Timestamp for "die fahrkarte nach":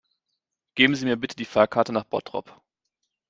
1.35-2.05